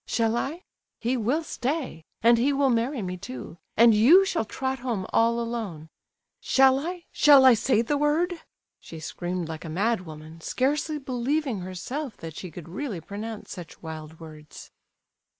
Shall 0.07 0.35
I? 0.35 0.63
He 0.99 1.15
will 1.15 1.43
stay, 1.43 2.03
and 2.23 2.39
he 2.39 2.51
will 2.53 2.71
marry 2.71 3.03
me 3.03 3.17
too, 3.17 3.59
and 3.77 3.93
you 3.93 4.25
shall 4.25 4.45
trot 4.45 4.79
home 4.79 5.05
all 5.13 5.39
alone. 5.39 5.89
Shall 6.39 6.79
I?—shall 6.79 7.45
I 7.45 7.53
say 7.53 7.83
the 7.83 7.99
word?" 7.99 8.41
she 8.79 8.99
screamed 8.99 9.47
like 9.47 9.63
a 9.63 9.69
madwoman, 9.69 10.41
scarcely 10.41 10.97
believing 10.97 11.59
herself 11.59 12.17
that 12.17 12.35
she 12.35 12.49
could 12.49 12.67
really 12.67 12.99
pronounce 12.99 13.51
such 13.51 13.83
wild 13.83 14.19
words. 14.19 14.71